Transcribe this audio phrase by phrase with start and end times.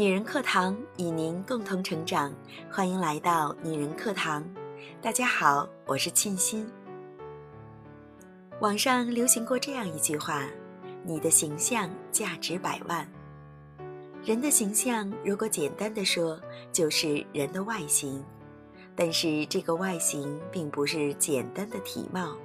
[0.00, 2.34] 女人课堂与您共同成长，
[2.72, 4.42] 欢迎来到女人课堂。
[5.02, 6.66] 大家好，我是沁心。
[8.60, 10.48] 网上流行过这样一句话
[11.04, 13.06] ：“你的形象价值百万。”
[14.24, 16.40] 人的形象，如果简单的说，
[16.72, 18.24] 就是人的外形。
[18.96, 22.38] 但是这个外形并不是简单的体貌，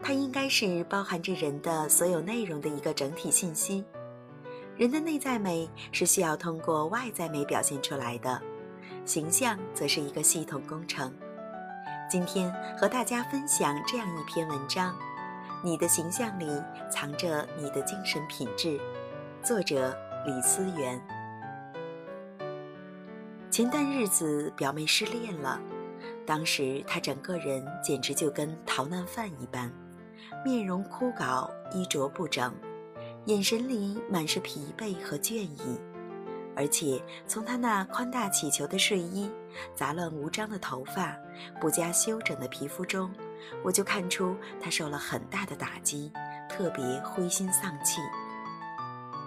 [0.00, 3.84] 它应该是包含着人的所有内容的一个整体信息。
[4.76, 8.38] 人的内在美是需要通过外在美表现出来的，
[9.06, 11.10] 形象则是一个系统工程。
[12.10, 14.94] 今天和大家分享这样一篇文章：
[15.64, 16.46] 你的形象里
[16.90, 18.78] 藏着你的精神品质。
[19.42, 21.00] 作者李思源。
[23.50, 25.58] 前段日子表妹失恋了，
[26.26, 29.72] 当时她整个人简直就跟逃难犯一般，
[30.44, 32.52] 面容枯槁，衣着不整。
[33.26, 35.80] 眼神里满是疲惫和倦意，
[36.54, 39.28] 而且从他那宽大起球的睡衣、
[39.74, 41.16] 杂乱无章的头发、
[41.60, 43.10] 不加修整的皮肤中，
[43.64, 46.12] 我就看出他受了很大的打击，
[46.48, 48.00] 特别灰心丧气。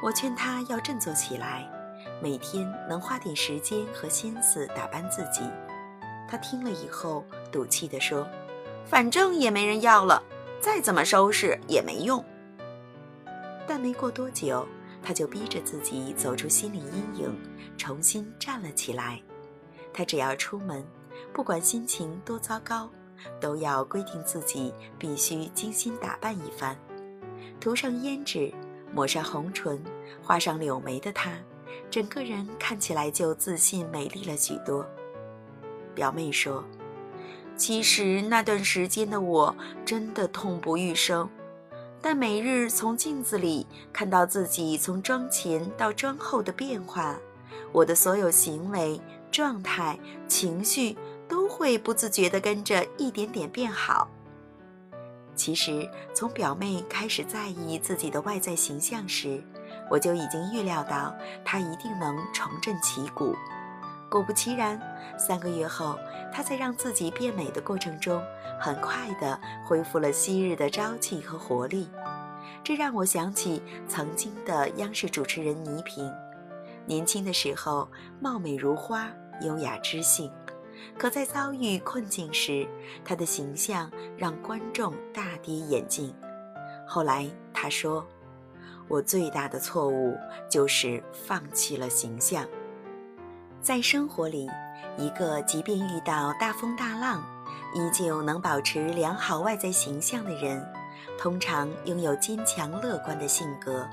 [0.00, 1.68] 我劝他要振作起来，
[2.22, 5.42] 每天能花点时间和心思打扮自己。
[6.28, 8.24] 他听了以后，赌气地说
[8.86, 10.22] ：“反正也没人要了，
[10.60, 12.24] 再怎么收拾也没用。”
[13.70, 14.66] 但没过多久，
[15.00, 17.38] 他就逼着自己走出心理阴影，
[17.78, 19.22] 重新站了起来。
[19.94, 20.84] 他只要出门，
[21.32, 22.90] 不管心情多糟糕，
[23.40, 26.76] 都要规定自己必须精心打扮一番，
[27.60, 28.52] 涂上胭脂，
[28.92, 29.80] 抹上红唇，
[30.20, 31.30] 画上柳眉的他，
[31.88, 34.84] 整个人看起来就自信美丽了许多。
[35.94, 36.64] 表妹说
[37.56, 39.54] ：“其实那段时间的我
[39.84, 41.30] 真的痛不欲生。”
[42.02, 47.16] 但每日从镜子里看到自己从妆前到妆后的变化，
[47.72, 49.00] 我的所有行为、
[49.30, 50.96] 状态、情绪
[51.28, 54.08] 都会不自觉地跟着一点点变好。
[55.36, 59.42] 其实，从表妹开始在意自己的外在形象时，
[59.90, 63.34] 我就已经预料到她一定能重振旗鼓。
[64.10, 64.78] 果不其然，
[65.16, 65.96] 三个月后，
[66.32, 68.20] 她在让自己变美的过程中，
[68.60, 71.88] 很快地恢复了昔日的朝气和活力。
[72.64, 76.12] 这让我想起曾经的央视主持人倪萍，
[76.86, 77.88] 年轻的时候
[78.20, 79.08] 貌美如花，
[79.42, 80.30] 优雅知性，
[80.98, 82.66] 可在遭遇困境时，
[83.04, 83.88] 她的形象
[84.18, 86.12] 让观众大跌眼镜。
[86.84, 88.04] 后来她说
[88.88, 92.44] ：“我最大的错误就是放弃了形象。”
[93.62, 94.48] 在生活里，
[94.96, 97.22] 一个即便遇到大风大浪，
[97.74, 100.66] 依旧能保持良好外在形象的人，
[101.18, 103.86] 通常拥有坚强乐观的性格；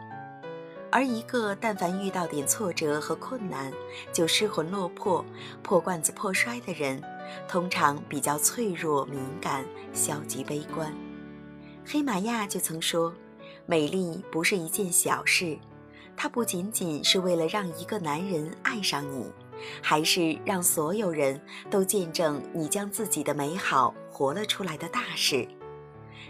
[0.89, 3.69] 而一个但凡遇到点挫折和困难
[4.13, 5.23] 就失魂落魄、
[5.61, 7.03] 破罐子破摔的人，
[7.45, 10.95] 通常比较脆弱敏感、消极悲观。
[11.85, 13.13] 黑玛亚就曾说
[13.67, 15.59] ：“美丽不是一件小事，
[16.15, 19.29] 它不仅仅是为了让一个男人爱上你。”
[19.81, 25.47] 还是让所有人都见证你将自己的美好活了出来的大事。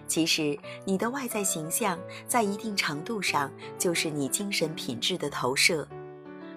[0.07, 5.85] 其实，你的外在形象在一定程度上就是你精神品质的投射。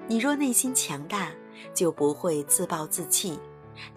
[0.07, 1.33] 你若内心强大，
[1.75, 3.39] 就不会自暴自弃；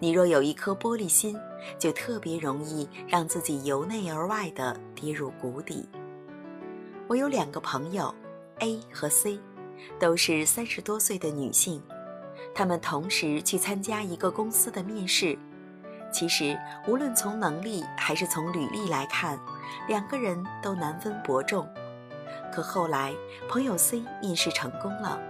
[0.00, 1.38] 你若有一颗玻璃心，
[1.78, 5.88] 就特别容易让自己由内而外的跌入谷底。
[7.06, 8.12] 我有两个朋友
[8.58, 9.38] ，A 和 C，
[10.00, 11.80] 都是三十多岁的女性。
[12.54, 15.36] 他们同时去参加一个公司的面试，
[16.12, 16.56] 其实
[16.86, 19.38] 无论从能力还是从履历来看，
[19.88, 21.68] 两个人都难分伯仲。
[22.52, 23.12] 可后来
[23.48, 25.20] 朋友 C 面试成功了，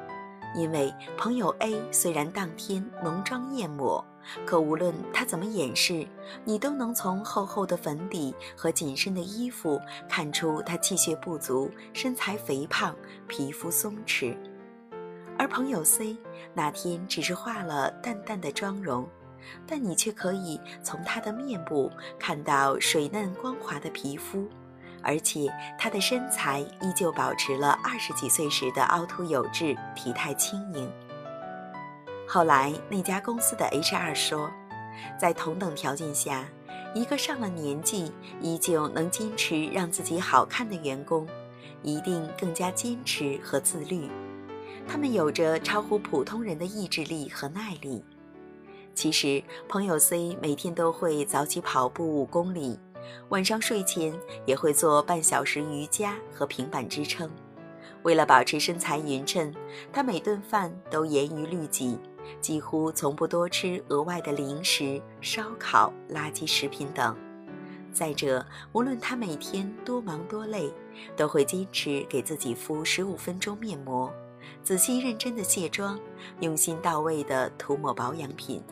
[0.55, 4.05] 因为朋友 A 虽然当天浓妆艳抹，
[4.45, 6.07] 可无论他怎么掩饰，
[6.45, 12.95] 你都能从厚厚的粉底和紧身的衣服看出他气血不足、身材肥胖、
[13.27, 14.37] 皮肤松弛。
[15.37, 16.17] 而朋友 C
[16.55, 19.09] 那天只是化了淡淡的妆容，
[19.67, 24.49] 但你却可以从她的面部看到水嫩光滑的皮肤，
[25.03, 30.91] 而且她的身材依旧保持了二十几岁时的凹凸有致、体态轻盈。
[32.27, 34.51] 后来那家公司的 HR 说，
[35.19, 36.45] 在同等条件下，
[36.95, 41.27] 一个上了年纪依旧能坚持让自己好看的员工，
[41.83, 44.09] 一定更加坚持和自律。
[44.87, 48.05] 他们有着超乎普通人的意志力和耐力。
[48.95, 52.79] 其实，朋友 C 每天都会早起跑步五公里，
[53.31, 54.15] 晚上睡前
[54.47, 57.29] 也会做半小时瑜伽和平板支撑。
[58.05, 59.53] 为了保持身材匀称，
[59.93, 61.99] 他每顿饭都严于律己，
[62.41, 67.17] 几乎从不多吃额外的零食、烧烤、垃圾食品等。
[67.93, 70.71] 再者，无论他每天多忙多累，
[71.17, 74.13] 都会坚持给自己敷十五分钟面膜，
[74.63, 75.99] 仔细认真的卸妆，
[76.41, 78.63] 用心到位的涂抹保养品。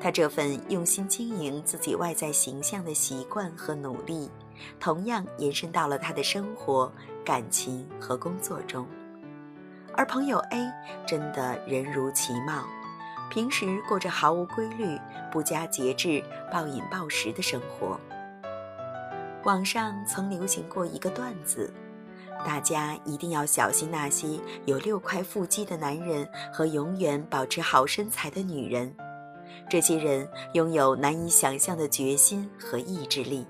[0.00, 4.30] 他这份用心经营自己外在形象的习惯和努力，
[4.78, 6.92] 同样延伸到了他的生活、
[7.24, 8.86] 感情和工作中。
[9.94, 10.70] 而朋友 A
[11.06, 12.64] 真的人如其貌，
[13.30, 14.98] 平时过着毫无规律、
[15.32, 16.22] 不加节制、
[16.52, 17.98] 暴饮暴食的生活。
[19.44, 21.72] 网上曾流行过一个段子，
[22.44, 24.26] 大家一定要小心那些
[24.64, 28.94] 有六块腹肌的男人和永远保持好身材的女人。
[29.68, 33.46] 这些人拥有难以想象的决心和意志力。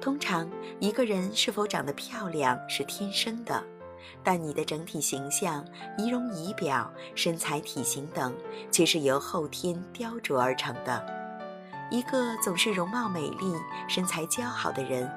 [0.00, 0.48] 通常，
[0.78, 3.64] 一个人是否长得漂亮是天生的，
[4.22, 5.64] 但你的整体形象、
[5.98, 8.32] 仪容仪表、身材体型等，
[8.70, 11.04] 却是由后天雕琢而成的。
[11.90, 13.54] 一个总是容貌美丽、
[13.88, 15.10] 身材姣好的人，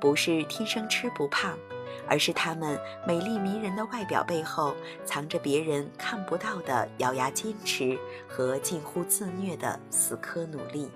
[0.00, 1.56] 不是天生吃不胖。
[2.08, 4.74] 而是他们美丽迷人的外表背后，
[5.04, 7.98] 藏着别人看不到的咬牙坚持
[8.28, 10.90] 和近乎自虐的死磕努力。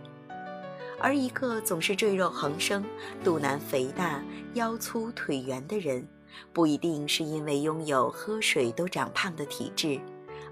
[1.00, 2.84] 而一个总是赘肉横生、
[3.22, 4.22] 肚腩肥大、
[4.54, 6.06] 腰粗腿圆的人，
[6.52, 10.00] 不一定是因为拥有喝水都长胖的体质，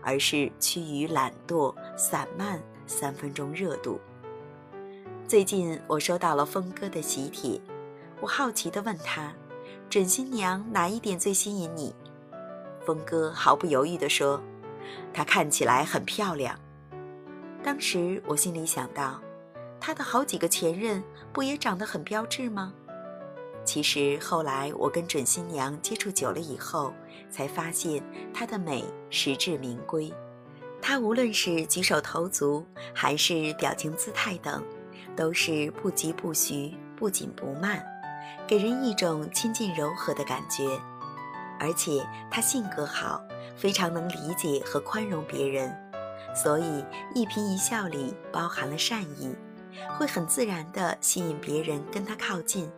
[0.01, 3.99] 而是趋于懒惰、散漫、三分钟热度。
[5.27, 7.61] 最近我收到了峰哥的喜帖，
[8.21, 9.35] 我好奇地问他。
[9.89, 11.95] 准新娘哪一点最吸引你？
[12.85, 14.43] 峰哥毫不犹豫地说
[15.15, 16.59] ：“她看起来很漂亮。”
[17.63, 19.21] 当时我心里想到，
[19.81, 21.03] 他的好几个前任
[21.33, 22.73] 不也长得很标致吗？
[23.65, 26.93] 其实后来我跟准新娘接触久了以后，
[27.31, 30.13] 才发现她的美实至名归。
[30.81, 34.63] 她无论是举手投足，还是表情姿态等，
[35.17, 37.85] 都是不疾不徐，不紧不慢。
[38.47, 40.65] 给人一种亲近柔和的感觉，
[41.59, 43.21] 而且他性格好，
[43.57, 45.75] 非常能理解和宽容别人，
[46.35, 46.85] 所以
[47.15, 49.35] 一颦一笑里包含了善意，
[49.99, 52.71] 会很自然地吸引别人跟他靠近。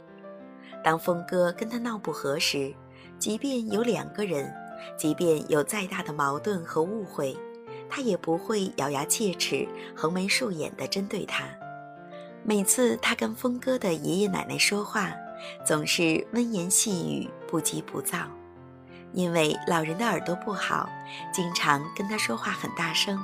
[0.83, 2.73] 当峰哥跟他闹不和时，
[3.19, 4.51] 即便有两个人，
[4.97, 7.37] 即便有再大的矛盾和误会，
[7.91, 11.45] 他也不会咬牙切齿、横眉竖眼地针对他。
[12.45, 15.13] 每次他跟峰哥的爷爷奶奶说话。
[15.65, 18.19] 总是温言细语，不急不躁。
[19.13, 20.89] 因为老人的耳朵不好，
[21.33, 23.19] 经常跟他说话很大声，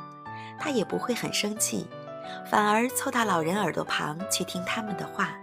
[0.59, 1.87] 他也不会很生气，
[2.51, 5.37] 反而凑到老人耳朵旁去听他们的话。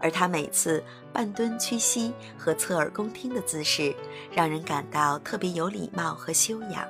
[0.00, 3.94] 而他每次半蹲屈膝和侧耳恭听的姿势，
[4.32, 6.86] 让人感到特别有礼貌和修养。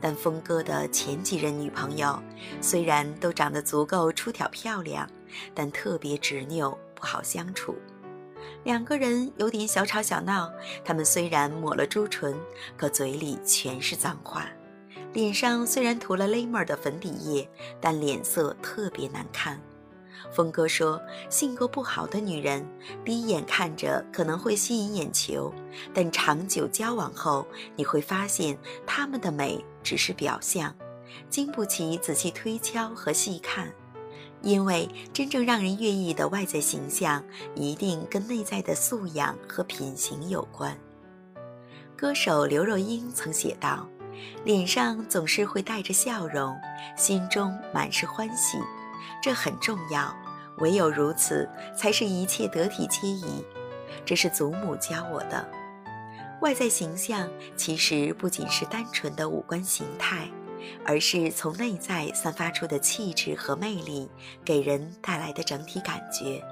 [0.00, 2.16] 但峰哥的前几任女朋友，
[2.60, 5.08] 虽然都长得足够出挑漂亮，
[5.54, 7.76] 但特别执拗，不好相处。
[8.64, 10.50] 两个人有点小吵小闹，
[10.84, 12.34] 他们虽然抹了朱唇，
[12.76, 14.46] 可嘴里全是脏话，
[15.12, 17.48] 脸上虽然涂了勒妹儿的粉底液，
[17.80, 19.60] 但脸色特别难看。
[20.32, 22.66] 峰哥说，性格不好的女人，
[23.04, 25.52] 第一眼看着可能会吸引眼球，
[25.92, 30.74] 但长久交往后，你会发现她们的美只是表象，
[31.28, 33.70] 经不起仔细推敲和细看。
[34.42, 40.76] 因为真正让人悦意的外在形象，一定跟内在的素养和品行有关。
[41.96, 43.88] 歌手刘若英曾写道
[44.44, 46.56] ：“脸上总是会带着笑容，
[46.96, 48.58] 心中满是欢喜，
[49.22, 50.12] 这很重要。
[50.58, 53.44] 唯有如此，才是一切得体皆宜。”
[54.04, 55.48] 这是祖母教我的。
[56.40, 60.28] 外在形象其实不仅是单纯的五官形态。
[60.84, 64.08] 而是从内在散发出的气质和魅力，
[64.44, 66.42] 给人带来的整体感觉。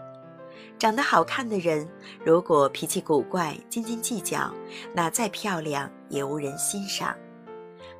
[0.78, 1.86] 长得好看的人，
[2.24, 4.50] 如果脾气古怪、斤斤计较，
[4.94, 7.14] 那再漂亮也无人欣赏。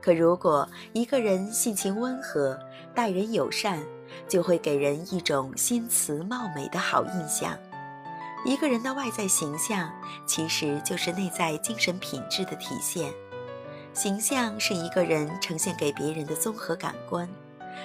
[0.00, 2.58] 可如果一个人性情温和、
[2.94, 3.78] 待人友善，
[4.26, 7.54] 就会给人一种心慈貌美的好印象。
[8.46, 9.92] 一个人的外在形象，
[10.24, 13.12] 其实就是内在精神品质的体现。
[13.92, 17.28] 形象是一个人呈现给别人的综合感官，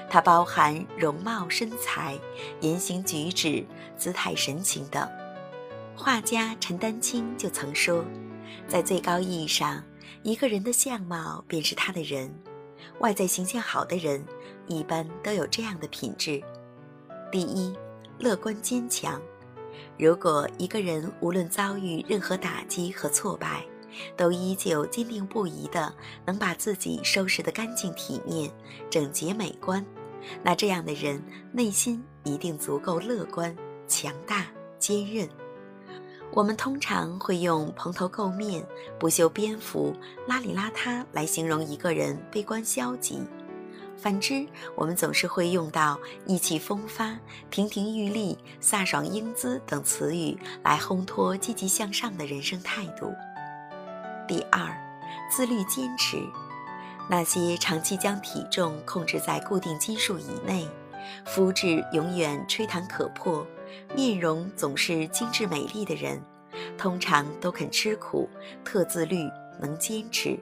[0.10, 2.18] 它包含容貌、身材、
[2.62, 3.66] 言行举止、
[3.98, 5.08] 姿态、神情等。
[5.96, 8.06] 画家陈丹青就曾说，
[8.68, 9.84] 在最高意义上，
[10.24, 12.34] 一个人的相貌便是他的人。
[13.00, 14.24] 外在形象好的人，
[14.68, 16.42] 一般都有这样的品质：
[17.32, 17.76] 第一，
[18.20, 19.20] 乐观坚强。
[19.98, 23.66] 如果一个人无论遭遇任何打击和挫败，
[24.16, 25.94] 都依旧坚定不移的
[26.25, 28.52] 能把自己收拾得干净体面、
[28.90, 29.86] 整洁美观，
[30.44, 31.22] 那这样的人
[31.52, 33.56] 内心一定足够乐观、
[33.88, 34.46] 强大、
[34.80, 35.28] 坚韧。
[36.32, 38.66] 我们通常会用蓬头垢面、
[39.00, 39.94] 不修边幅、
[40.28, 43.22] 邋里邋遢来形容一个人悲观消极。
[43.96, 45.98] 反之，我们总是会用到
[46.28, 47.18] 意气风发、
[47.50, 53.14] 亭亭玉立、飒爽英姿等词语来烘托积极向上的人生态度。
[54.27, 54.75] 第二，
[55.32, 56.17] 自律坚持。
[57.08, 60.67] 那些长期将体重控制在固定斤数以内，
[61.25, 63.46] 肤质永远吹弹可破，
[63.96, 66.20] 面容总是精致美丽的人，
[66.77, 68.27] 通常都肯吃苦、
[68.63, 69.29] 特自律、
[69.60, 70.39] 能坚持。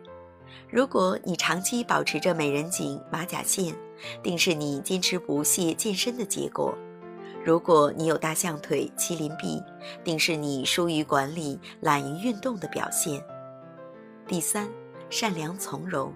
[0.69, 3.75] 如果你长期保持着美人颈、马甲线，
[4.23, 6.73] 定是你坚持不懈健身的结果；
[7.43, 9.61] 如果你有大象腿、麒麟臂，
[10.03, 13.21] 定是你疏于管理、懒于运动的表现。
[14.27, 14.67] 第三，
[15.09, 16.13] 善良从容。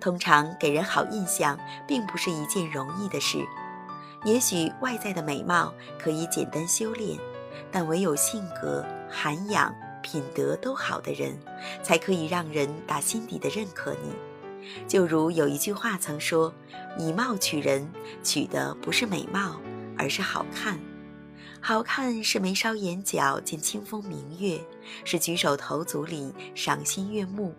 [0.00, 3.38] 通常给人好印象并不是一件容易的事。
[4.24, 7.18] 也许外在的美貌可以简单修炼，
[7.70, 9.74] 但唯有性格、涵养。
[10.02, 11.36] 品德都好的人，
[11.82, 14.14] 才可以让人打心底的认可你。
[14.86, 16.54] 就如有一句话曾说
[16.96, 17.90] ：“以貌取人，
[18.22, 19.60] 取的不是美貌，
[19.98, 20.78] 而是好看。
[21.68, 24.56] 好看是眉梢眼角见清风明月，
[25.04, 27.52] 是举手投足里赏心悦目。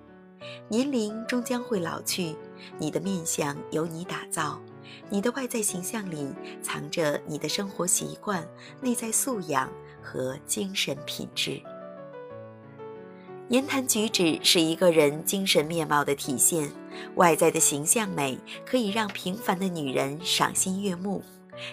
[0.70, 2.34] 年龄终将会老去，
[2.80, 4.62] 你的面相由你打造，
[5.10, 8.48] 你的外在形象里藏着你的生活习惯、
[8.80, 9.70] 内在素养
[10.02, 11.62] 和精神品质。”
[13.50, 16.72] 言谈举止是一个人精神面貌的体现，
[17.16, 21.22] 外在的形象美可以让平凡的女人赏心悦目。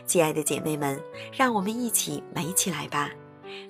[0.06, 1.00] 亲爱的姐妹们，
[1.32, 3.10] 让我们一起美起来吧！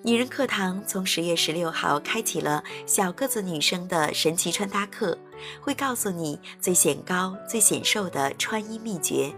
[0.03, 5.19] 女人课堂从十月十六号开启了小个子女生的神奇穿搭课，
[5.61, 9.31] 会告诉你最显高、最显瘦的穿衣秘诀，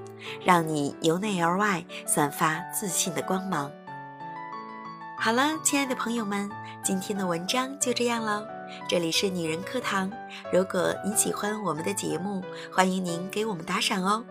[0.45, 3.71] 让你由内而外散发自信的光芒。
[5.19, 6.49] 好了，亲爱的朋友们，
[6.85, 8.56] 今天的文章就这样喽。
[8.89, 10.11] 这里是女人课堂，
[10.53, 12.43] 如果您喜欢我们的节目，
[12.73, 14.25] 欢迎您给我们打赏哦。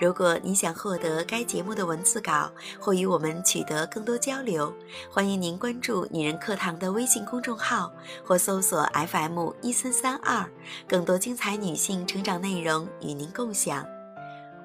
[0.00, 4.72] 如果您想获得该节目的文字稿或与我们取得更多交流，
[5.10, 7.92] 欢迎您关注女人课堂的微信公众号
[8.24, 10.44] 或搜索 FM 一三三二，
[10.86, 13.86] 更多精彩女性成长内容与您共享。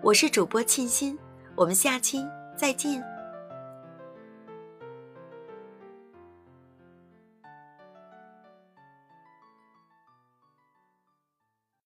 [0.01, 1.17] 我是主播沁心，
[1.55, 3.16] 我们下期再见。